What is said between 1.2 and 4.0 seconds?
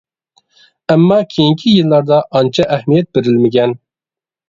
كېيىنكى يىللاردا ئانچە ئەھمىيەت بېرىلمىگەن.